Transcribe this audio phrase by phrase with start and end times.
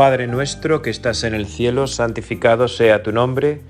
[0.00, 3.60] Padre nuestro que estás en el cielo, santificado sea tu nombre,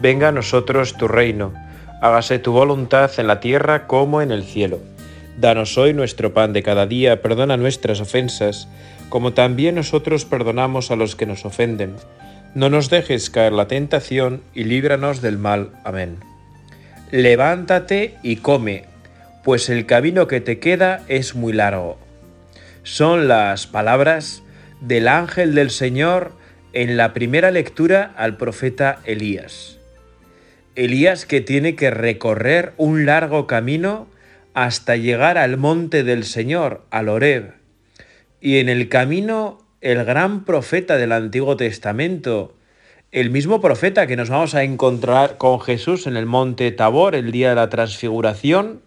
[0.00, 1.52] venga a nosotros tu reino,
[2.00, 4.78] hágase tu voluntad en la tierra como en el cielo.
[5.36, 8.68] Danos hoy nuestro pan de cada día, perdona nuestras ofensas,
[9.08, 11.96] como también nosotros perdonamos a los que nos ofenden.
[12.54, 15.70] No nos dejes caer la tentación y líbranos del mal.
[15.82, 16.18] Amén.
[17.10, 18.84] Levántate y come,
[19.42, 21.98] pues el camino que te queda es muy largo.
[22.84, 24.44] Son las palabras
[24.80, 26.32] del ángel del Señor
[26.72, 29.78] en la primera lectura al profeta Elías.
[30.76, 34.06] Elías que tiene que recorrer un largo camino
[34.54, 37.54] hasta llegar al monte del Señor, al Horeb.
[38.40, 42.54] Y en el camino el gran profeta del Antiguo Testamento,
[43.12, 47.32] el mismo profeta que nos vamos a encontrar con Jesús en el monte Tabor el
[47.32, 48.82] día de la transfiguración,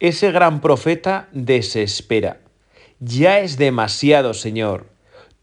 [0.00, 2.38] ese gran profeta desespera.
[3.00, 4.93] Ya es demasiado, Señor.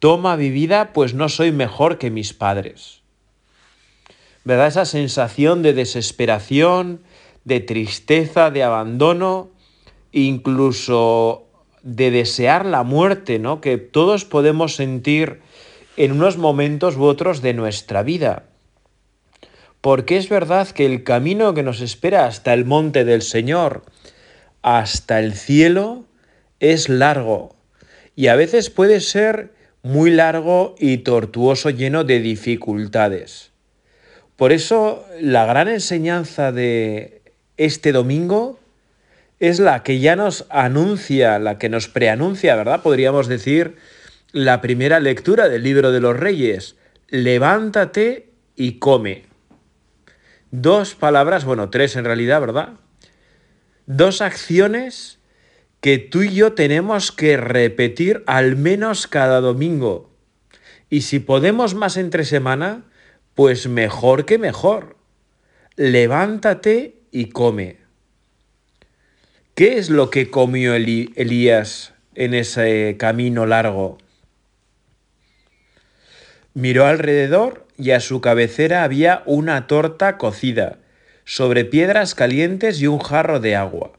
[0.01, 3.03] Toma mi vida, pues no soy mejor que mis padres.
[4.43, 4.65] ¿Verdad?
[4.65, 7.01] Esa sensación de desesperación,
[7.45, 9.51] de tristeza, de abandono,
[10.11, 11.43] incluso
[11.83, 13.61] de desear la muerte, ¿no?
[13.61, 15.41] Que todos podemos sentir
[15.97, 18.45] en unos momentos u otros de nuestra vida.
[19.81, 23.83] Porque es verdad que el camino que nos espera hasta el monte del Señor,
[24.63, 26.05] hasta el cielo,
[26.59, 27.55] es largo
[28.15, 33.51] y a veces puede ser muy largo y tortuoso, lleno de dificultades.
[34.35, 37.21] Por eso la gran enseñanza de
[37.57, 38.59] este domingo
[39.39, 42.81] es la que ya nos anuncia, la que nos preanuncia, ¿verdad?
[42.81, 43.75] Podríamos decir
[44.31, 46.75] la primera lectura del libro de los reyes.
[47.09, 49.25] Levántate y come.
[50.51, 52.69] Dos palabras, bueno, tres en realidad, ¿verdad?
[53.87, 55.17] Dos acciones
[55.81, 60.11] que tú y yo tenemos que repetir al menos cada domingo.
[60.91, 62.83] Y si podemos más entre semana,
[63.33, 64.95] pues mejor que mejor.
[65.75, 67.77] Levántate y come.
[69.55, 73.97] ¿Qué es lo que comió Elías en ese camino largo?
[76.53, 80.77] Miró alrededor y a su cabecera había una torta cocida,
[81.25, 83.93] sobre piedras calientes y un jarro de agua.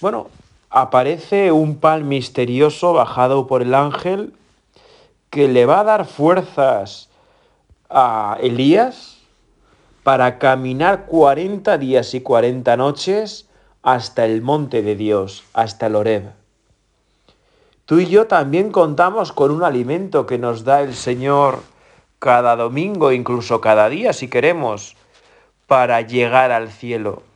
[0.00, 0.28] Bueno,
[0.70, 4.32] aparece un pan misterioso bajado por el ángel
[5.28, 7.08] que le va a dar fuerzas
[7.90, 9.18] a Elías
[10.04, 13.48] para caminar 40 días y 40 noches
[13.82, 16.32] hasta el monte de Dios, hasta el Horeb.
[17.84, 21.62] Tú y yo también contamos con un alimento que nos da el Señor
[22.20, 24.94] cada domingo, incluso cada día, si queremos,
[25.66, 27.27] para llegar al cielo.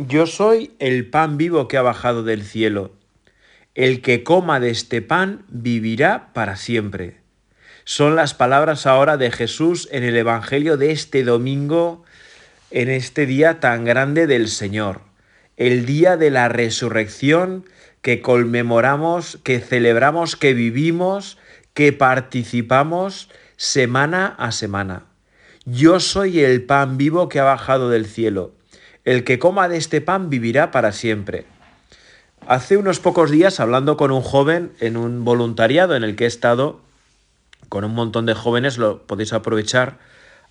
[0.00, 2.92] Yo soy el pan vivo que ha bajado del cielo.
[3.74, 7.16] El que coma de este pan vivirá para siempre.
[7.82, 12.04] Son las palabras ahora de Jesús en el Evangelio de este domingo,
[12.70, 15.00] en este día tan grande del Señor,
[15.56, 17.64] el día de la resurrección
[18.00, 21.38] que conmemoramos, que celebramos, que vivimos,
[21.74, 25.06] que participamos semana a semana.
[25.64, 28.57] Yo soy el pan vivo que ha bajado del cielo.
[29.08, 31.46] El que coma de este pan vivirá para siempre.
[32.46, 36.26] Hace unos pocos días, hablando con un joven en un voluntariado en el que he
[36.26, 36.82] estado,
[37.70, 39.96] con un montón de jóvenes, lo podéis aprovechar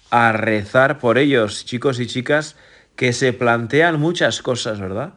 [0.09, 2.55] a rezar por ellos, chicos y chicas,
[2.95, 5.13] que se plantean muchas cosas, ¿verdad?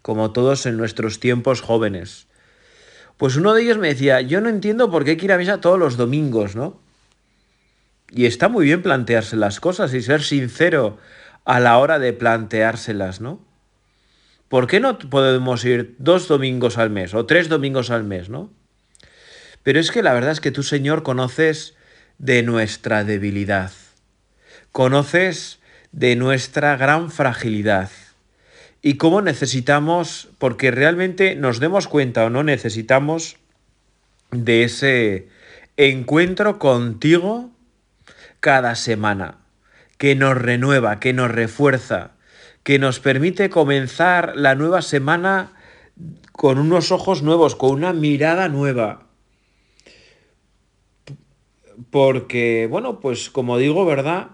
[0.00, 2.28] Como todos en nuestros tiempos jóvenes.
[3.16, 5.38] Pues uno de ellos me decía, yo no entiendo por qué hay que ir a
[5.38, 6.78] misa todos los domingos, ¿no?
[8.12, 10.98] Y está muy bien plantearse las cosas y ser sincero
[11.46, 13.40] a la hora de planteárselas, ¿no?
[14.48, 18.50] ¿Por qué no podemos ir dos domingos al mes o tres domingos al mes, ¿no?
[19.62, 21.74] Pero es que la verdad es que tú, Señor, conoces
[22.18, 23.72] de nuestra debilidad,
[24.72, 25.60] conoces
[25.92, 27.90] de nuestra gran fragilidad
[28.82, 33.36] y cómo necesitamos, porque realmente nos demos cuenta o no necesitamos
[34.32, 35.28] de ese
[35.76, 37.50] encuentro contigo
[38.40, 39.45] cada semana
[39.98, 42.12] que nos renueva, que nos refuerza,
[42.62, 45.52] que nos permite comenzar la nueva semana
[46.32, 49.06] con unos ojos nuevos, con una mirada nueva.
[51.90, 54.28] Porque, bueno, pues como digo, ¿verdad?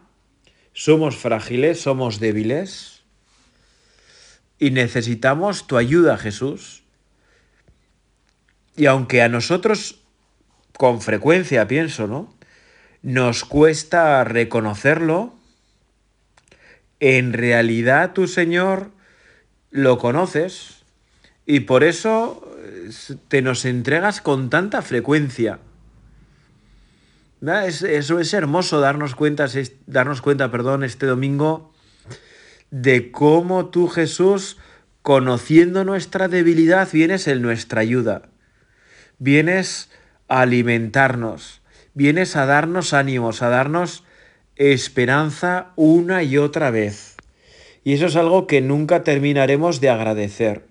[0.73, 3.03] Somos frágiles, somos débiles
[4.59, 6.85] y necesitamos tu ayuda, Jesús.
[8.77, 10.01] Y aunque a nosotros
[10.77, 12.35] con frecuencia pienso, ¿no?
[13.03, 15.35] Nos cuesta reconocerlo,
[17.03, 18.93] en realidad tu Señor
[19.73, 20.85] lo conoces
[21.45, 22.49] y por eso
[23.27, 25.59] te nos entregas con tanta frecuencia.
[27.45, 29.49] eso es hermoso darnos cuenta,
[29.89, 31.73] darnos cuenta, perdón, este domingo
[32.71, 34.59] de cómo tú, Jesús,
[35.03, 38.23] conociendo nuestra debilidad, vienes en nuestra ayuda.
[39.19, 39.91] Vienes
[40.29, 41.63] a alimentarnos,
[41.95, 44.05] vienes a darnos ánimos, a darnos
[44.71, 47.17] esperanza una y otra vez.
[47.83, 50.65] Y eso es algo que nunca terminaremos de agradecer.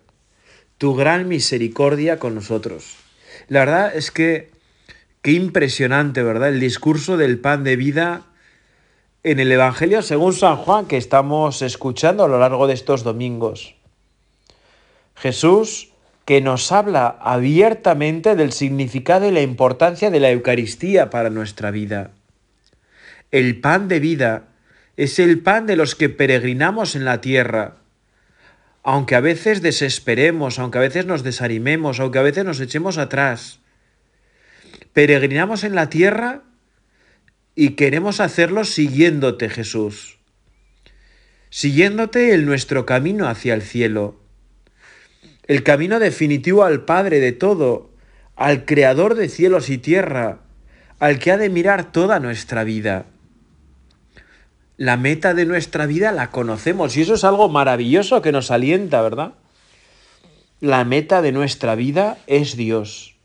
[0.77, 2.95] Tu gran misericordia con nosotros.
[3.49, 4.49] La verdad es que
[5.21, 6.49] qué impresionante, ¿verdad?
[6.49, 8.27] El discurso del pan de vida
[9.23, 13.75] en el Evangelio según San Juan que estamos escuchando a lo largo de estos domingos.
[15.15, 15.89] Jesús
[16.25, 22.11] que nos habla abiertamente del significado y la importancia de la Eucaristía para nuestra vida.
[23.31, 24.49] El pan de vida
[24.97, 27.77] es el pan de los que peregrinamos en la tierra.
[28.83, 33.59] Aunque a veces desesperemos, aunque a veces nos desanimemos, aunque a veces nos echemos atrás,
[34.93, 36.43] peregrinamos en la tierra
[37.55, 40.17] y queremos hacerlo siguiéndote, Jesús,
[41.49, 44.21] siguiéndote en nuestro camino hacia el cielo
[45.51, 47.89] el camino definitivo al Padre de todo,
[48.37, 50.39] al Creador de cielos y tierra,
[50.99, 53.05] al que ha de mirar toda nuestra vida.
[54.81, 59.03] La meta de nuestra vida la conocemos y eso es algo maravilloso que nos alienta,
[59.03, 59.33] ¿verdad?
[60.59, 63.15] La meta de nuestra vida es Dios,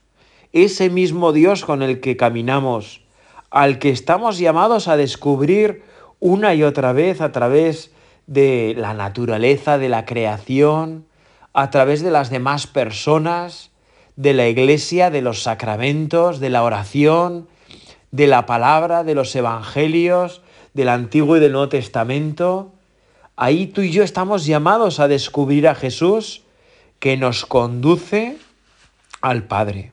[0.53, 3.00] ese mismo Dios con el que caminamos,
[3.49, 5.82] al que estamos llamados a descubrir
[6.20, 7.91] una y otra vez a través
[8.26, 11.06] de la naturaleza, de la creación,
[11.55, 13.70] a través de las demás personas,
[14.17, 17.49] de la iglesia, de los sacramentos, de la oración,
[18.11, 20.43] de la palabra, de los evangelios,
[20.76, 22.73] del Antiguo y del Nuevo Testamento.
[23.34, 26.43] Ahí tú y yo estamos llamados a descubrir a Jesús
[27.00, 28.37] que nos conduce
[29.20, 29.93] al Padre.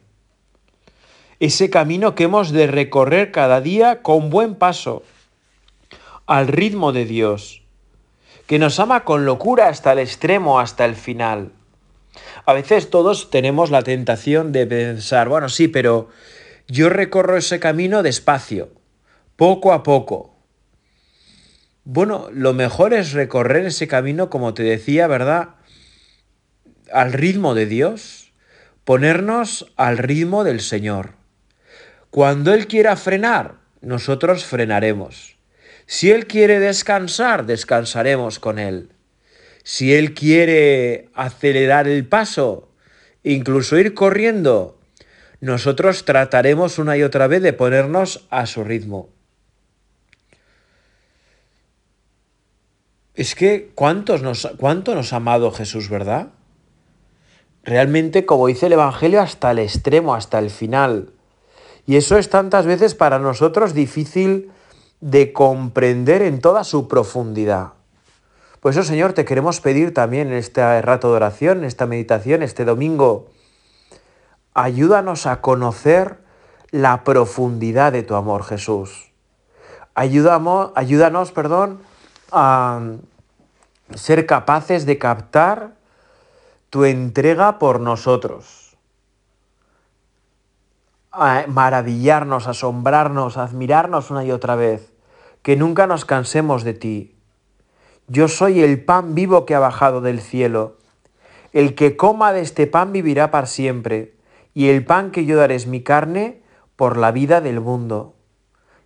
[1.39, 5.03] Ese camino que hemos de recorrer cada día con buen paso,
[6.25, 7.63] al ritmo de Dios
[8.47, 11.51] que nos ama con locura hasta el extremo, hasta el final.
[12.45, 16.09] A veces todos tenemos la tentación de pensar, bueno, sí, pero
[16.67, 18.69] yo recorro ese camino despacio,
[19.37, 20.32] poco a poco.
[21.85, 25.55] Bueno, lo mejor es recorrer ese camino, como te decía, ¿verdad?
[26.91, 28.31] Al ritmo de Dios,
[28.85, 31.15] ponernos al ritmo del Señor.
[32.09, 35.37] Cuando Él quiera frenar, nosotros frenaremos.
[35.85, 38.89] Si Él quiere descansar, descansaremos con Él.
[39.63, 42.71] Si Él quiere acelerar el paso,
[43.23, 44.79] incluso ir corriendo,
[45.41, 49.12] nosotros trataremos una y otra vez de ponernos a su ritmo.
[53.15, 56.29] Es que ¿cuántos nos, cuánto nos ha amado Jesús, ¿verdad?
[57.63, 61.13] Realmente, como dice el Evangelio, hasta el extremo, hasta el final.
[61.85, 64.51] Y eso es tantas veces para nosotros difícil
[64.99, 67.73] de comprender en toda su profundidad.
[68.61, 72.41] Por eso, Señor, te queremos pedir también en este rato de oración, en esta meditación,
[72.41, 73.27] este domingo,
[74.53, 76.19] ayúdanos a conocer
[76.71, 79.11] la profundidad de tu amor, Jesús.
[79.93, 81.81] Ayúdanos, perdón,
[82.33, 82.81] a
[83.93, 85.75] ser capaces de captar
[86.69, 88.75] tu entrega por nosotros.
[91.11, 94.91] A maravillarnos, asombrarnos, admirarnos una y otra vez
[95.43, 97.15] que nunca nos cansemos de ti.
[98.07, 100.77] Yo soy el pan vivo que ha bajado del cielo.
[101.51, 104.15] El que coma de este pan vivirá para siempre,
[104.55, 106.41] y el pan que yo daré es mi carne
[106.75, 108.15] por la vida del mundo.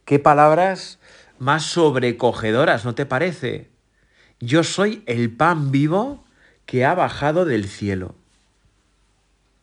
[0.04, 0.97] Qué palabras
[1.40, 3.70] más sobrecogedoras, ¿no te parece?
[4.40, 6.26] Yo soy el pan vivo
[6.66, 8.16] que ha bajado del cielo.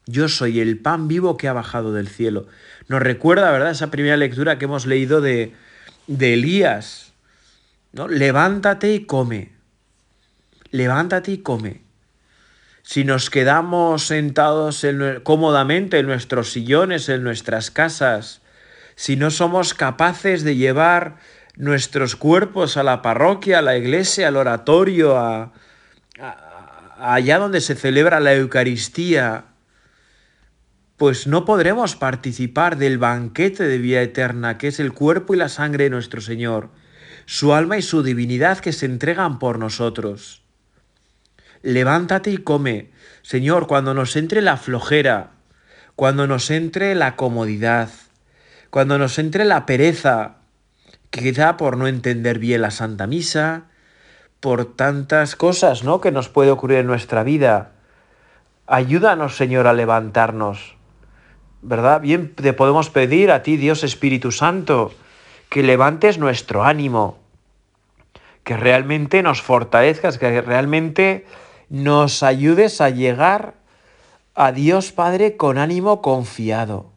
[0.06, 2.46] Yo soy el pan vivo que ha bajado del cielo.
[2.88, 5.54] Nos recuerda, ¿verdad?, esa primera lectura que hemos leído de,
[6.06, 7.12] de Elías.
[7.92, 8.08] ¿no?
[8.08, 9.52] Levántate y come.
[10.70, 11.82] Levántate y come.
[12.82, 14.86] Si nos quedamos sentados
[15.22, 18.42] cómodamente en nuestros sillones, en nuestras casas,
[18.94, 21.16] si no somos capaces de llevar
[21.56, 25.52] nuestros cuerpos a la parroquia, a la iglesia, al oratorio, a,
[26.98, 29.44] allá donde se celebra la Eucaristía,
[30.96, 35.48] pues no podremos participar del banquete de vida eterna que es el cuerpo y la
[35.48, 36.70] sangre de nuestro Señor,
[37.26, 40.42] su alma y su divinidad que se entregan por nosotros.
[41.62, 42.90] Levántate y come,
[43.22, 45.32] Señor, cuando nos entre la flojera,
[45.96, 47.88] cuando nos entre la comodidad,
[48.70, 50.36] cuando nos entre la pereza,
[51.20, 53.64] quizá por no entender bien la Santa Misa,
[54.40, 56.00] por tantas cosas, ¿no?
[56.00, 57.74] que nos puede ocurrir en nuestra vida
[58.66, 60.76] Ayúdanos, Señor, a levantarnos.
[61.60, 62.00] ¿Verdad?
[62.00, 64.92] Bien te podemos pedir a ti, Dios Espíritu Santo,
[65.50, 67.18] que levantes nuestro ánimo,
[68.42, 71.26] que realmente nos fortalezcas, que realmente
[71.68, 73.54] nos ayudes a llegar
[74.34, 76.90] a Dios Padre con ánimo confiado,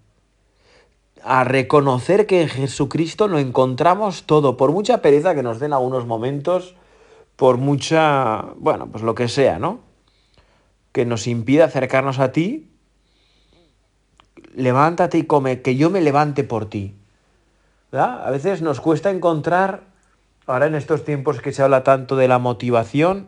[1.27, 6.05] a reconocer que en Jesucristo lo encontramos todo, por mucha pereza que nos den algunos
[6.05, 6.75] momentos,
[7.35, 9.79] por mucha, bueno, pues lo que sea, ¿no?
[10.91, 12.71] Que nos impida acercarnos a ti,
[14.55, 16.95] levántate y come, que yo me levante por ti.
[17.91, 19.83] A veces nos cuesta encontrar,
[20.45, 23.27] ahora en estos tiempos que se habla tanto de la motivación,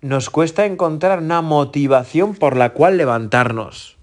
[0.00, 3.95] nos cuesta encontrar una motivación por la cual levantarnos.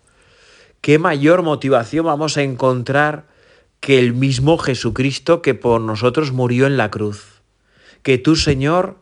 [0.83, 3.25] ¿Qué mayor motivación vamos a encontrar
[3.79, 7.41] que el mismo Jesucristo que por nosotros murió en la cruz?
[8.01, 8.97] Que tú, Señor,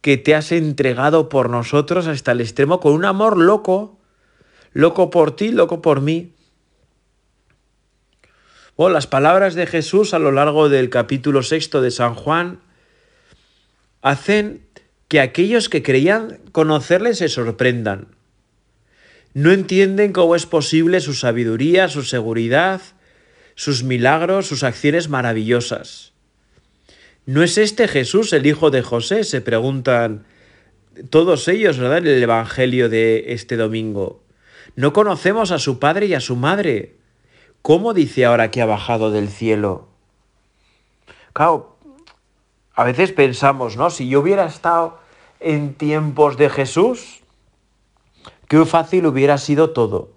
[0.00, 4.00] que te has entregado por nosotros hasta el extremo con un amor loco,
[4.72, 6.34] loco por ti, loco por mí.
[8.76, 12.58] Las palabras de Jesús a lo largo del capítulo sexto de San Juan
[14.02, 14.66] hacen
[15.06, 18.08] que aquellos que creían conocerle se sorprendan.
[19.34, 22.80] No entienden cómo es posible su sabiduría, su seguridad,
[23.54, 26.12] sus milagros, sus acciones maravillosas.
[27.26, 29.22] ¿No es este Jesús el hijo de José?
[29.24, 30.24] Se preguntan
[31.10, 31.98] todos ellos, ¿verdad?
[31.98, 34.22] En el Evangelio de este domingo.
[34.74, 36.96] No conocemos a su padre y a su madre.
[37.62, 39.88] ¿Cómo dice ahora que ha bajado del cielo?
[41.32, 41.76] Claro,
[42.74, 43.90] a veces pensamos, ¿no?
[43.90, 44.98] Si yo hubiera estado
[45.38, 47.19] en tiempos de Jesús,
[48.50, 50.08] qué fácil hubiera sido todo.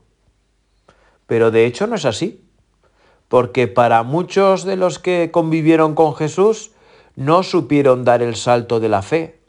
[1.27, 2.43] Pero de hecho no es así,
[3.27, 6.71] porque para muchos de los que convivieron con Jesús
[7.15, 9.39] no supieron dar el salto de la fe,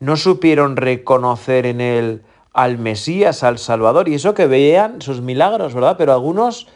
[0.00, 2.22] no supieron reconocer en él
[2.54, 5.96] al Mesías, al Salvador, y eso que veían sus milagros, ¿verdad?
[5.98, 6.66] Pero algunos,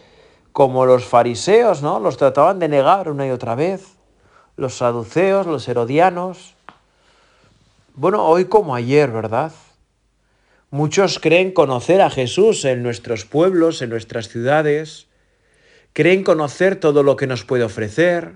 [0.52, 1.99] como los fariseos, ¿no?
[1.99, 3.97] Los trataban de negar una y otra vez,
[4.57, 6.57] los saduceos, los herodianos.
[7.95, 9.50] Bueno, hoy como ayer, ¿verdad?
[10.71, 15.07] Muchos creen conocer a Jesús en nuestros pueblos, en nuestras ciudades,
[15.95, 18.33] creen conocer todo lo que nos puede ofrecer,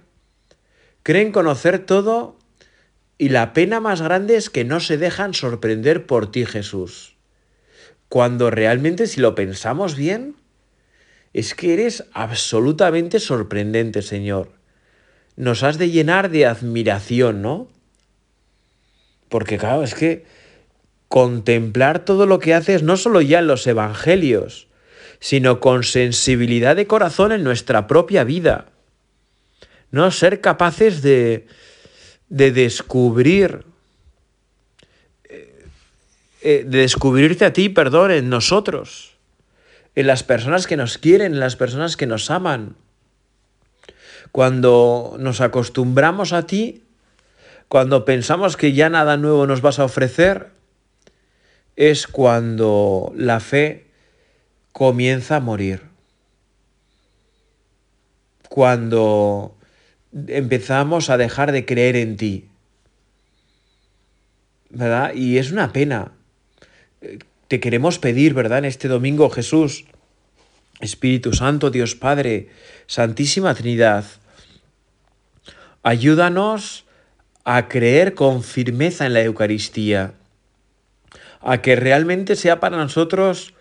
[1.02, 2.38] creen conocer todo
[3.18, 7.16] y la pena más grande es que no se dejan sorprender por ti, Jesús.
[8.08, 10.36] Cuando realmente, si lo pensamos bien,
[11.34, 14.52] es que eres absolutamente sorprendente, Señor.
[15.36, 17.68] Nos has de llenar de admiración, ¿no?
[19.28, 20.26] Porque claro, es que
[21.12, 24.66] contemplar todo lo que haces no solo ya en los evangelios,
[25.20, 28.68] sino con sensibilidad de corazón en nuestra propia vida.
[29.90, 31.46] No ser capaces de,
[32.30, 33.66] de descubrir,
[35.24, 35.66] eh,
[36.40, 39.18] eh, de descubrirte a ti, perdón, en nosotros,
[39.94, 42.74] en las personas que nos quieren, en las personas que nos aman.
[44.30, 46.84] Cuando nos acostumbramos a ti,
[47.68, 50.52] cuando pensamos que ya nada nuevo nos vas a ofrecer,
[51.76, 53.86] es cuando la fe
[54.72, 55.82] comienza a morir.
[58.48, 59.56] Cuando
[60.28, 62.48] empezamos a dejar de creer en ti.
[64.70, 65.14] ¿Verdad?
[65.14, 66.12] Y es una pena.
[67.48, 68.58] Te queremos pedir, ¿verdad?
[68.58, 69.84] En este domingo, Jesús,
[70.80, 72.48] Espíritu Santo, Dios Padre,
[72.86, 74.04] Santísima Trinidad,
[75.82, 76.86] ayúdanos
[77.44, 80.14] a creer con firmeza en la Eucaristía,
[81.42, 83.54] a que realmente sea para nosotros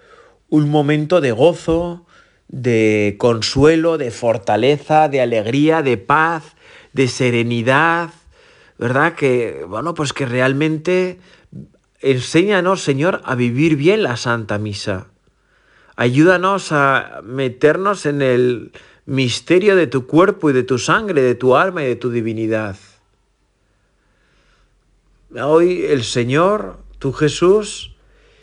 [0.49, 2.05] un momento de gozo,
[2.47, 6.55] de consuelo, de fortaleza, de alegría, de paz,
[6.93, 8.09] de serenidad,
[8.77, 9.15] ¿verdad?
[9.15, 11.19] Que, bueno, pues que realmente
[12.01, 15.07] enséñanos, Señor, a vivir bien la Santa Misa.
[15.95, 18.71] Ayúdanos a meternos en el
[19.05, 22.75] misterio de tu cuerpo y de tu sangre, de tu alma y de tu divinidad.
[25.39, 27.95] Hoy el Señor, tú Jesús,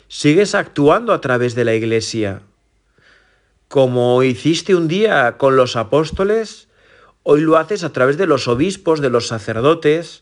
[0.09, 2.41] sigues actuando a través de la iglesia.
[3.69, 6.67] Como hiciste un día con los apóstoles,
[7.23, 10.21] hoy lo haces a través de los obispos, de los sacerdotes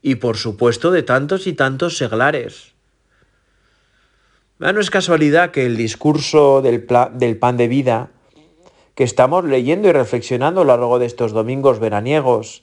[0.00, 2.72] y por supuesto de tantos y tantos seglares.
[4.60, 8.10] No es casualidad que el discurso del, del pan de vida
[8.94, 12.62] que estamos leyendo y reflexionando a lo largo de estos domingos veraniegos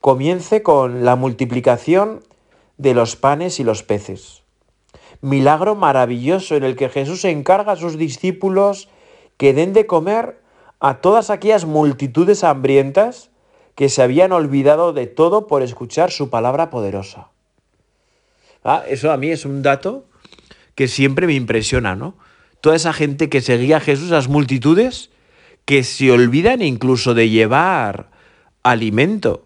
[0.00, 2.22] comience con la multiplicación
[2.78, 4.42] de los panes y los peces.
[5.20, 8.88] Milagro maravilloso en el que Jesús encarga a sus discípulos
[9.36, 10.40] que den de comer
[10.80, 13.30] a todas aquellas multitudes hambrientas
[13.74, 17.28] que se habían olvidado de todo por escuchar su palabra poderosa.
[18.64, 20.04] Ah, eso a mí es un dato
[20.74, 22.16] que siempre me impresiona, ¿no?
[22.62, 25.10] toda esa gente que seguía a Jesús, las multitudes,
[25.66, 28.10] que se olvidan incluso de llevar
[28.62, 29.44] alimento.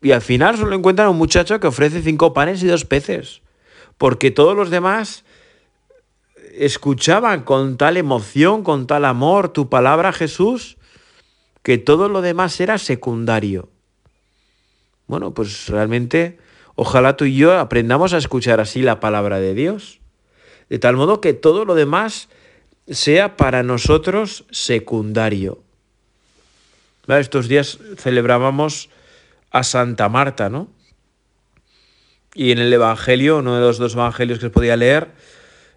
[0.00, 3.42] Y al final solo encuentran un muchacho que ofrece cinco panes y dos peces,
[3.96, 5.24] porque todos los demás
[6.54, 10.76] escuchaban con tal emoción, con tal amor tu palabra, Jesús,
[11.62, 13.68] que todo lo demás era secundario.
[15.06, 16.38] Bueno, pues realmente
[16.74, 20.00] ojalá tú y yo aprendamos a escuchar así la palabra de Dios,
[20.68, 22.28] de tal modo que todo lo demás
[22.86, 25.62] sea para nosotros secundario.
[27.08, 28.90] Estos días celebrábamos
[29.50, 30.68] a Santa Marta, ¿no?
[32.34, 35.08] Y en el Evangelio, uno de los dos Evangelios que se podía leer,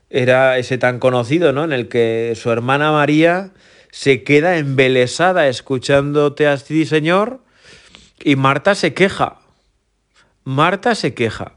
[0.09, 1.63] era ese tan conocido, ¿no?
[1.63, 3.51] En el que su hermana María
[3.91, 7.41] se queda embelesada escuchándote a ti, Señor,
[8.23, 9.39] y Marta se queja.
[10.43, 11.55] Marta se queja.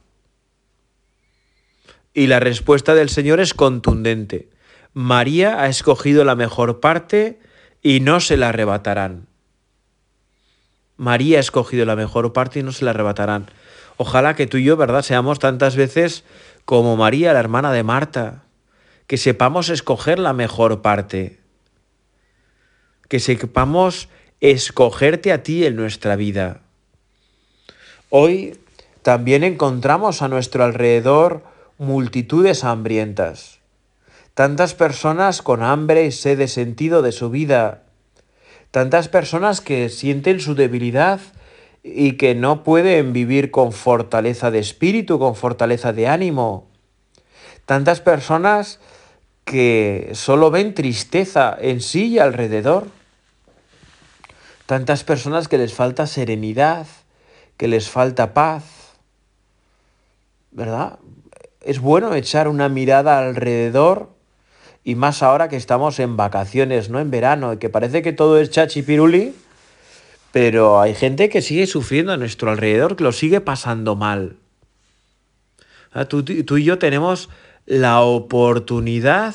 [2.12, 4.49] Y la respuesta del Señor es contundente.
[4.92, 7.40] María ha escogido la mejor parte
[7.83, 9.26] y no se la arrebatarán.
[10.97, 13.47] María ha escogido la mejor parte y no se la arrebatarán.
[13.97, 16.25] Ojalá que tú y yo, ¿verdad?, seamos tantas veces
[16.65, 18.45] como María, la hermana de Marta,
[19.07, 21.41] que sepamos escoger la mejor parte,
[23.09, 24.09] que sepamos
[24.41, 26.61] escogerte a ti en nuestra vida.
[28.11, 28.59] Hoy
[29.03, 31.45] también encontramos a nuestro alrededor
[31.79, 33.61] multitudes hambrientas,
[34.35, 37.84] tantas personas con hambre y sed de sentido de su vida,
[38.75, 41.21] tantas personas que sienten su debilidad
[41.85, 46.66] y que no pueden vivir con fortaleza de espíritu, con fortaleza de ánimo.
[47.66, 48.81] Tantas personas
[49.45, 52.88] que solo ven tristeza en sí y alrededor.
[54.66, 56.88] Tantas personas que les falta serenidad,
[57.57, 58.64] que les falta paz.
[60.51, 60.99] ¿Verdad?
[61.61, 64.11] Es bueno echar una mirada alrededor
[64.85, 67.01] y más ahora que estamos en vacaciones, ¿no?
[67.01, 69.35] En verano, y que parece que todo es chachipiruli
[70.35, 74.35] pero hay gente que sigue sufriendo a nuestro alrededor, que lo sigue pasando mal.
[75.92, 77.31] Ah, tú, tú y yo tenemos
[77.66, 79.33] la oportunidad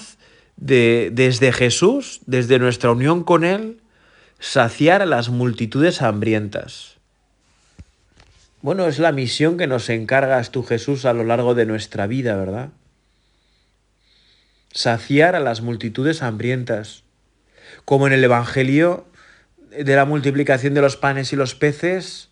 [0.58, 3.80] de, desde Jesús, desde nuestra unión con Él,
[4.40, 6.98] saciar a las multitudes hambrientas.
[8.62, 12.36] Bueno, es la misión que nos encargas tú, Jesús, a lo largo de nuestra vida,
[12.36, 12.72] ¿verdad?
[14.72, 17.04] Saciar a las multitudes hambrientas.
[17.86, 19.06] Como en el Evangelio
[19.72, 22.30] de la multiplicación de los panes y los peces,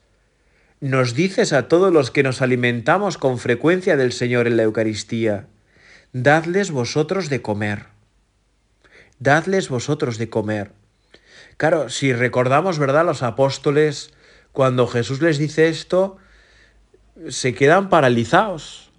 [0.80, 5.48] nos dices a todos los que nos alimentamos con frecuencia del Señor en la Eucaristía,
[6.14, 7.88] dadles vosotros de comer.
[9.20, 10.72] Dadles vosotros de comer.
[11.58, 13.06] Claro, si recordamos, ¿verdad?
[13.06, 14.14] Los apóstoles,
[14.52, 16.18] cuando Jesús les dice esto,
[17.30, 18.92] se quedan paralizados,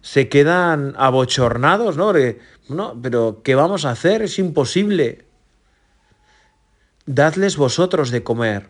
[0.00, 2.14] se quedan abochornados, ¿no?
[3.02, 4.22] Pero ¿qué vamos a hacer?
[4.22, 5.24] Es imposible
[7.06, 8.68] dadles vosotros de comer.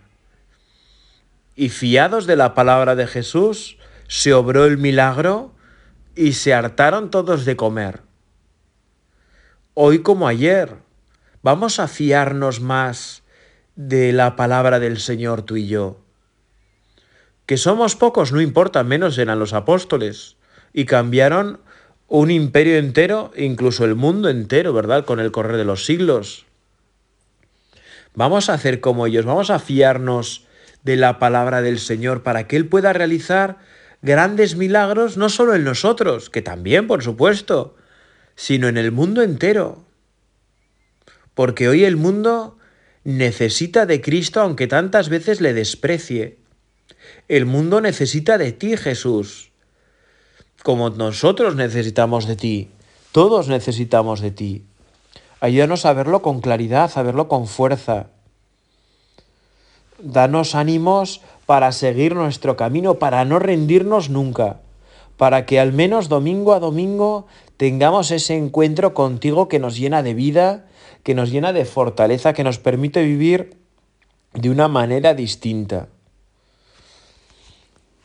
[1.56, 3.76] Y fiados de la palabra de Jesús,
[4.08, 5.54] se obró el milagro
[6.16, 8.02] y se hartaron todos de comer.
[9.74, 10.76] Hoy como ayer,
[11.42, 13.22] vamos a fiarnos más
[13.76, 16.00] de la palabra del Señor tú y yo.
[17.46, 20.36] Que somos pocos, no importa, menos eran los apóstoles,
[20.72, 21.60] y cambiaron
[22.11, 25.05] un imperio entero, incluso el mundo entero, ¿verdad?
[25.05, 26.44] Con el correr de los siglos.
[28.14, 30.44] Vamos a hacer como ellos, vamos a fiarnos
[30.83, 33.59] de la palabra del Señor para que Él pueda realizar
[34.03, 37.77] grandes milagros no solo en nosotros, que también, por supuesto,
[38.35, 39.85] sino en el mundo entero.
[41.35, 42.59] Porque hoy el mundo
[43.05, 46.38] necesita de Cristo aunque tantas veces le desprecie.
[47.29, 49.49] El mundo necesita de ti, Jesús,
[50.62, 52.70] como nosotros necesitamos de ti.
[53.12, 54.64] Todos necesitamos de ti.
[55.40, 58.09] Ayúdanos a verlo con claridad, a verlo con fuerza.
[59.99, 64.61] Danos ánimos para seguir nuestro camino, para no rendirnos nunca,
[65.16, 70.14] para que al menos domingo a domingo tengamos ese encuentro contigo que nos llena de
[70.14, 70.66] vida,
[71.03, 73.57] que nos llena de fortaleza, que nos permite vivir
[74.33, 75.88] de una manera distinta.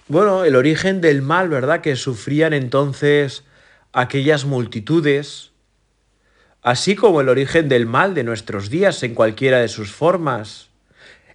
[0.08, 1.82] Bueno, el origen del mal, ¿verdad?
[1.82, 3.44] Que sufrían entonces
[3.91, 5.52] aquellas multitudes,
[6.62, 10.70] así como el origen del mal de nuestros días en cualquiera de sus formas.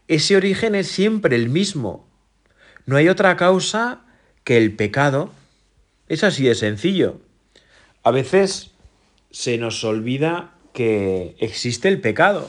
[0.06, 2.09] Ese origen es siempre el mismo.
[2.87, 4.02] No hay otra causa
[4.44, 5.33] que el pecado.
[6.09, 7.20] Es así de sencillo.
[8.04, 8.70] A veces
[9.33, 12.48] se nos olvida que existe el pecado.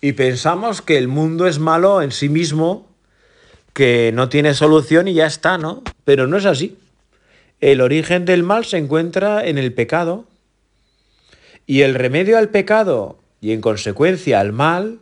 [0.00, 2.91] Y pensamos que el mundo es malo en sí mismo,
[3.72, 5.82] que no tiene solución y ya está, ¿no?
[6.04, 6.78] Pero no es así.
[7.60, 10.26] El origen del mal se encuentra en el pecado
[11.66, 14.98] Y el remedio al pecado y en consecuencia al mal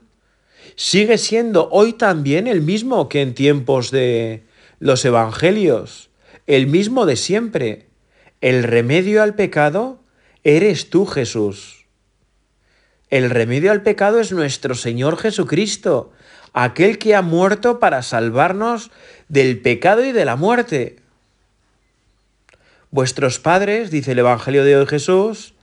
[0.76, 4.44] sigue siendo hoy también el mismo que en tiempos de
[4.78, 6.10] los evangelios,
[6.46, 7.86] el mismo de siempre.
[8.40, 10.00] El remedio al pecado
[10.42, 11.86] eres tú, Jesús.
[13.10, 16.12] El remedio al pecado es nuestro Señor Jesucristo,
[16.52, 18.90] aquel que ha muerto para salvarnos
[19.28, 20.96] del pecado y de la muerte.
[22.90, 25.54] Vuestros padres, dice el Evangelio de hoy Jesús,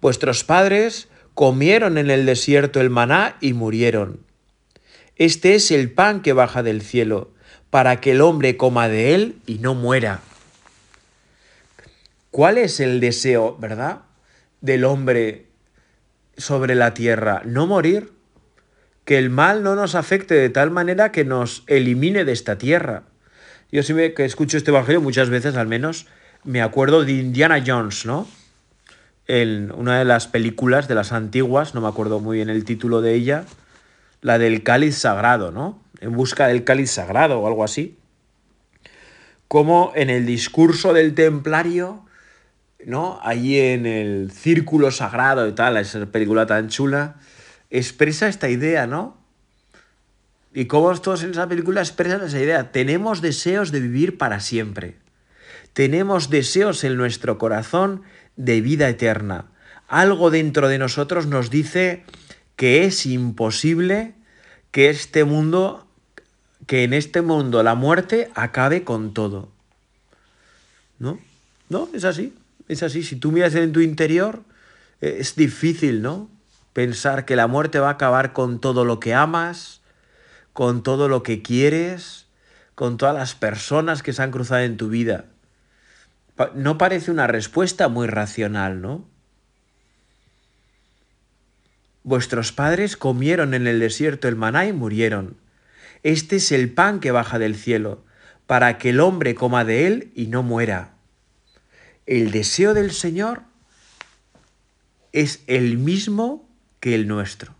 [0.00, 4.20] vuestros padres comieron en el desierto el maná y murieron.
[5.16, 7.30] Este es el pan que baja del cielo,
[7.70, 10.20] para que el hombre coma de él y no muera.
[12.30, 14.02] ¿Cuál es el deseo, verdad,
[14.60, 15.46] del hombre
[16.36, 17.42] sobre la tierra?
[17.44, 18.12] No morir.
[19.06, 23.04] Que el mal no nos afecte de tal manera que nos elimine de esta tierra.
[23.72, 26.06] Yo siempre que escucho este evangelio, muchas veces al menos,
[26.42, 28.28] me acuerdo de Indiana Jones, ¿no?
[29.28, 33.00] En una de las películas de las antiguas, no me acuerdo muy bien el título
[33.00, 33.44] de ella,
[34.22, 35.80] la del cáliz sagrado, ¿no?
[36.00, 37.96] En busca del cáliz sagrado o algo así.
[39.46, 42.04] Como en el discurso del templario,
[42.84, 43.20] ¿no?
[43.22, 47.16] Allí en el círculo sagrado y tal, esa película tan chula,
[47.70, 49.16] expresa esta idea, ¿no?
[50.54, 52.72] Y cómo todos en esa película expresan esa idea.
[52.72, 54.96] Tenemos deseos de vivir para siempre.
[55.74, 58.02] Tenemos deseos en nuestro corazón
[58.36, 59.46] de vida eterna.
[59.88, 62.04] Algo dentro de nosotros nos dice
[62.56, 64.14] que es imposible
[64.70, 65.86] que este mundo,
[66.66, 69.50] que en este mundo la muerte acabe con todo.
[70.98, 71.18] ¿No?
[71.68, 71.88] ¿No?
[71.92, 72.32] Es así.
[72.68, 73.02] Es así.
[73.02, 74.42] Si tú miras en tu interior,
[75.00, 76.30] eh, es difícil, ¿no?
[76.76, 79.80] Pensar que la muerte va a acabar con todo lo que amas,
[80.52, 82.26] con todo lo que quieres,
[82.74, 85.24] con todas las personas que se han cruzado en tu vida.
[86.54, 89.08] No parece una respuesta muy racional, ¿no?
[92.02, 95.38] Vuestros padres comieron en el desierto el maná y murieron.
[96.02, 98.04] Este es el pan que baja del cielo,
[98.46, 100.90] para que el hombre coma de él y no muera.
[102.04, 103.44] El deseo del Señor
[105.12, 106.45] es el mismo
[106.80, 107.54] que el nuestro.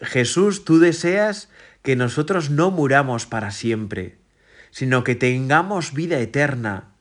[0.00, 1.48] Jesús, tú deseas
[1.82, 4.18] que nosotros no muramos para siempre,
[4.70, 6.92] sino que tengamos vida eterna.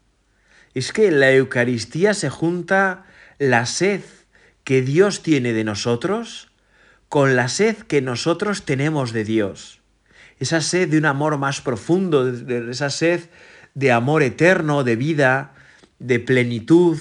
[0.74, 3.06] Es que en la Eucaristía se junta
[3.40, 4.02] la sed
[4.64, 6.52] que Dios tiene de nosotros
[7.10, 9.82] con la sed que nosotros tenemos de Dios.
[10.40, 13.30] Esa sed de un amor más profundo, esa sed
[13.76, 15.54] de amor eterno, de vida,
[16.00, 16.98] de plenitud.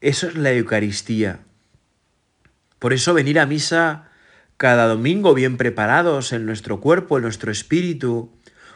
[0.00, 1.40] Eso es la Eucaristía.
[2.78, 4.10] Por eso venir a misa
[4.56, 8.30] cada domingo bien preparados en nuestro cuerpo, en nuestro espíritu,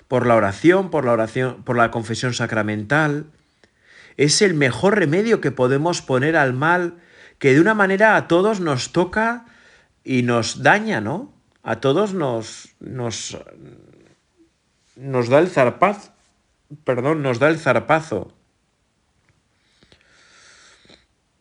[0.09, 3.27] por la oración, por la oración, por la confesión sacramental,
[4.17, 6.99] es el mejor remedio que podemos poner al mal
[7.39, 9.47] que de una manera a todos nos toca
[10.05, 11.33] y nos daña, ¿no?
[11.63, 13.39] A todos nos, nos,
[14.97, 16.13] nos da el zarpazo,
[16.85, 18.35] perdón, nos da el zarpazo.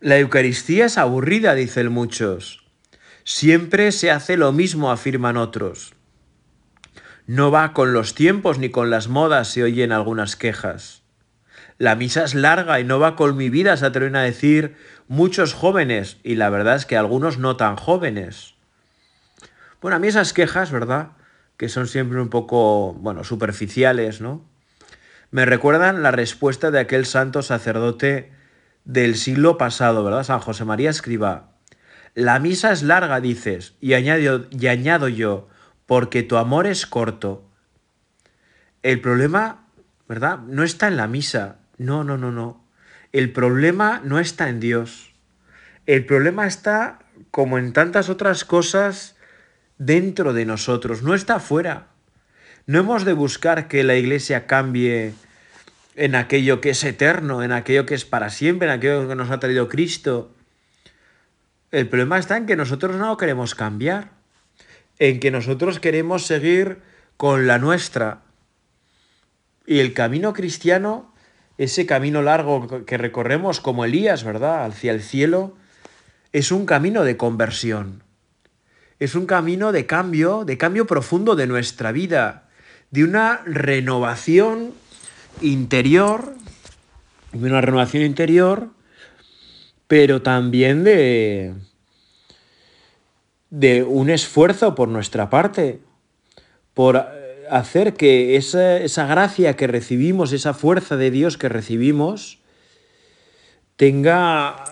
[0.01, 2.63] La Eucaristía es aburrida, dicen muchos.
[3.25, 5.93] Siempre se hace lo mismo, afirman otros.
[7.27, 11.03] No va con los tiempos ni con las modas, se oyen algunas quejas.
[11.77, 14.77] La misa es larga y no va con mi vida, se atreven a decir
[15.09, 18.55] muchos jóvenes, y la verdad es que algunos no tan jóvenes.
[19.81, 21.09] Bueno, a mí esas quejas, ¿verdad?
[21.57, 24.45] Que son siempre un poco, bueno, superficiales, ¿no?
[25.29, 28.38] Me recuerdan la respuesta de aquel santo sacerdote
[28.89, 30.23] del siglo pasado, ¿verdad?
[30.23, 31.51] San José María Escriba.
[32.15, 35.47] La misa es larga, dices, y añado, y añado yo,
[35.85, 37.47] porque tu amor es corto.
[38.81, 39.67] El problema,
[40.07, 40.39] ¿verdad?
[40.39, 42.65] No está en la misa, no, no, no, no.
[43.11, 45.13] El problema no está en Dios.
[45.85, 46.97] El problema está,
[47.29, 49.17] como en tantas otras cosas,
[49.77, 51.89] dentro de nosotros, no está afuera.
[52.65, 55.13] No hemos de buscar que la iglesia cambie
[55.99, 59.29] en aquello que es eterno, en aquello que es para siempre, en aquello que nos
[59.31, 60.33] ha traído Cristo.
[61.71, 64.11] El problema está en que nosotros no queremos cambiar,
[64.97, 66.79] en que nosotros queremos seguir
[67.17, 68.21] con la nuestra.
[69.67, 71.13] Y el camino cristiano
[71.57, 74.63] ese camino largo que recorremos como Elías, ¿verdad?
[74.63, 75.57] Hacia el cielo,
[76.31, 78.03] es un camino de conversión.
[78.99, 82.47] Es un camino de cambio, de cambio profundo de nuestra vida,
[82.91, 84.73] de una renovación
[85.41, 86.35] interior,
[87.31, 88.69] de una renovación interior,
[89.87, 91.53] pero también de,
[93.49, 95.79] de un esfuerzo por nuestra parte,
[96.73, 97.07] por
[97.49, 102.39] hacer que esa, gracia que recibimos, esa fuerza de Dios que recibimos,
[103.75, 104.63] tenga,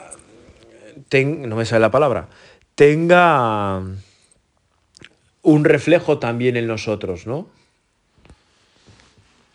[1.11, 2.29] no me sale la palabra,
[2.75, 3.81] tenga
[5.41, 7.49] un reflejo también en nosotros, ¿no?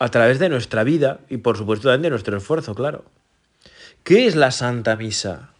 [0.02, 3.04] A través de nuestra vida y por supuesto también de nuestro esfuerzo, claro.
[4.02, 5.50] ¿Qué es la Santa Misa?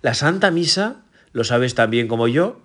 [0.00, 1.02] La Santa Misa,
[1.32, 2.62] lo sabes también como yo,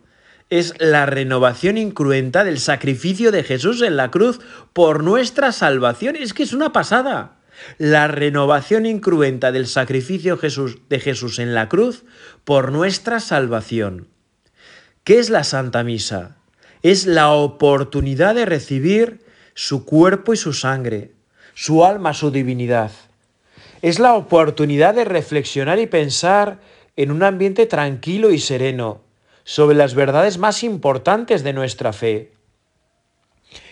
[0.49, 4.39] es la renovación incruenta del sacrificio de Jesús en la cruz
[4.71, 6.15] por nuestra salvación.
[6.15, 7.35] Es que es una pasada.
[7.77, 12.05] La renovación incruenta del sacrificio de Jesús en la cruz
[12.45, 14.07] por nuestra salvación.
[15.03, 16.37] ¿Qué es la Santa Misa?
[16.81, 19.22] Es la oportunidad de recibir
[19.53, 21.11] su cuerpo y su sangre,
[21.53, 22.91] su alma, su divinidad.
[23.81, 26.59] Es la oportunidad de reflexionar y pensar
[26.95, 29.01] en un ambiente tranquilo y sereno
[29.43, 32.31] sobre las verdades más importantes de nuestra fe.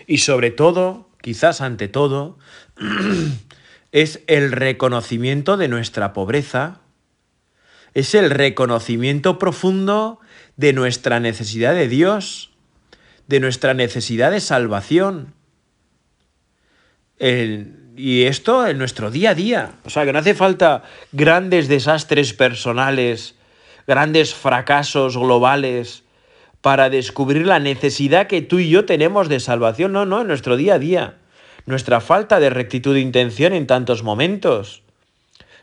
[0.06, 2.38] Y sobre todo, quizás ante todo,
[3.92, 6.80] es el reconocimiento de nuestra pobreza,
[7.94, 10.20] es el reconocimiento profundo
[10.56, 12.52] de nuestra necesidad de Dios,
[13.28, 15.34] de nuestra necesidad de salvación.
[17.22, 19.72] Y esto en nuestro día a día.
[19.84, 20.82] O sea, que no hace falta
[21.12, 23.36] grandes desastres personales,
[23.86, 26.02] grandes fracasos globales
[26.60, 29.92] para descubrir la necesidad que tú y yo tenemos de salvación.
[29.92, 31.14] No, no, en nuestro día a día.
[31.66, 34.82] Nuestra falta de rectitud de intención en tantos momentos.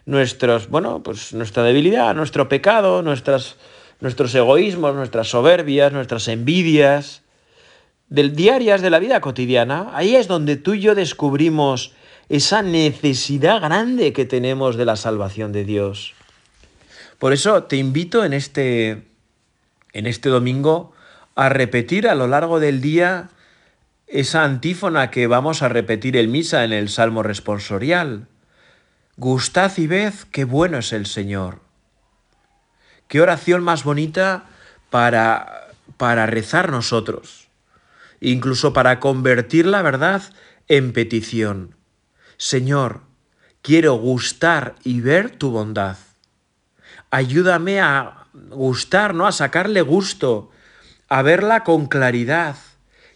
[0.06, 3.58] Nuestros, bueno, pues nuestra debilidad, nuestro pecado, nuestras,
[4.00, 7.22] nuestros egoísmos, nuestras soberbias, nuestras envidias
[8.10, 11.94] del diarias de la vida cotidiana, ahí es donde tú y yo descubrimos
[12.28, 16.14] esa necesidad grande que tenemos de la salvación de Dios.
[17.18, 19.04] Por eso te invito en este,
[19.94, 20.94] en este domingo
[21.36, 23.30] a repetir a lo largo del día
[24.08, 28.28] esa antífona que vamos a repetir en misa en el Salmo responsorial.
[29.18, 31.60] Gustad y ved qué bueno es el Señor.
[33.08, 34.46] Qué oración más bonita
[34.90, 35.68] para,
[35.98, 37.39] para rezar nosotros
[38.22, 40.24] incluso para convertir la verdad
[40.68, 41.76] en petición.
[42.38, 43.02] Señor,
[43.62, 45.98] quiero gustar y ver tu bondad.
[47.12, 49.28] Ayúdame a gustar, ¿no?
[49.28, 50.52] A sacarle gusto,
[51.08, 52.56] a verla con claridad,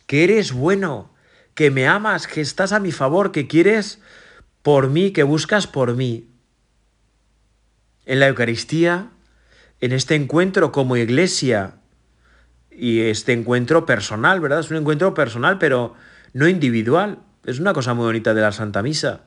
[0.08, 1.14] que eres bueno,
[1.54, 4.00] que me amas, que estás a mi favor, que quieres
[4.62, 6.28] por mí, que buscas por mí.
[8.06, 9.10] En la Eucaristía,
[9.80, 11.76] en este encuentro como iglesia,
[12.78, 14.60] y este encuentro personal, ¿verdad?
[14.60, 15.96] Es un encuentro personal, pero
[16.34, 17.20] no individual.
[17.46, 19.22] Es una cosa muy bonita de la Santa Misa.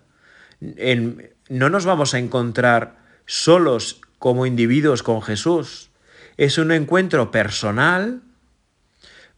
[0.61, 5.91] no nos vamos a encontrar solos como individuos con Jesús.
[6.37, 8.23] Es un encuentro personal,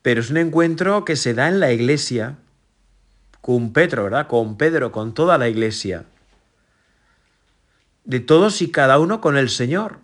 [0.03, 2.37] pero es un encuentro que se da en la iglesia,
[3.41, 4.27] con Pedro, ¿verdad?
[4.27, 6.05] Con Pedro, con toda la iglesia.
[8.05, 10.01] De todos y cada uno con el Señor.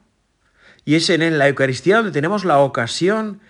[0.85, 3.41] Y es en la Eucaristía donde tenemos la ocasión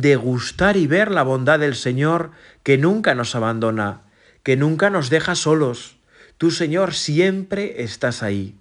[0.00, 4.02] de gustar y ver la bondad del Señor que nunca nos abandona,
[4.42, 5.98] que nunca nos deja solos.
[6.36, 8.56] Tú, Señor, siempre estás ahí,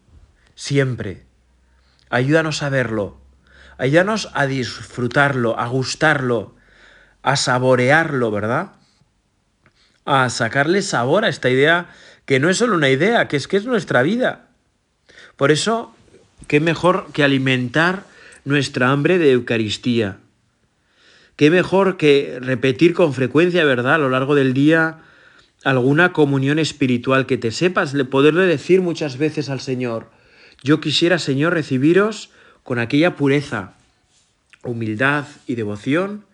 [0.54, 1.24] siempre.
[2.10, 3.18] Ayúdanos a verlo,
[3.80, 6.56] ayúdanos a disfrutarlo, a gustarlo,
[7.24, 8.74] a saborearlo, ¿verdad?
[10.06, 11.90] A sacarle sabor a esta idea
[12.26, 14.50] que no es solo una idea, que es que es nuestra vida.
[15.36, 15.96] Por eso,
[16.48, 18.04] qué mejor que alimentar
[18.46, 20.20] nuestra hambre de Eucaristía,
[21.36, 25.00] qué mejor que repetir con frecuencia, ¿verdad?, a lo largo del día
[25.64, 30.10] alguna comunión espiritual, que te sepas poderle decir muchas veces al Señor,
[30.62, 32.32] yo quisiera, Señor, recibiros
[32.64, 33.74] con aquella pureza,
[34.64, 36.26] humildad y devoción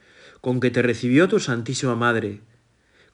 [0.41, 2.41] con que te recibió tu Santísima Madre,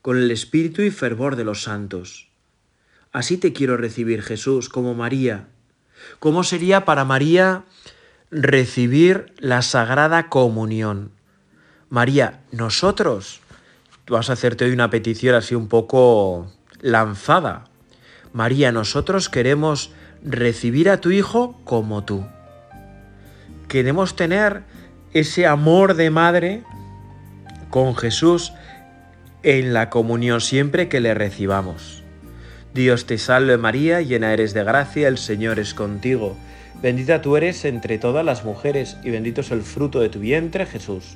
[0.01, 2.27] con el espíritu y fervor de los santos.
[3.11, 5.47] Así te quiero recibir, Jesús, como María.
[6.19, 7.63] ¿Cómo sería para María
[8.29, 11.11] recibir la Sagrada Comunión?
[11.95, 13.39] María, nosotros,
[14.09, 17.69] vas a hacerte hoy una petición así un poco lanzada.
[18.33, 22.25] María, nosotros queremos recibir a tu Hijo como tú.
[23.69, 24.63] Queremos tener
[25.13, 26.63] ese amor de madre
[27.69, 28.51] con Jesús
[29.43, 32.03] en la comunión siempre que le recibamos.
[32.73, 36.35] Dios te salve María, llena eres de gracia, el Señor es contigo.
[36.81, 40.65] Bendita tú eres entre todas las mujeres y bendito es el fruto de tu vientre
[40.65, 41.15] Jesús.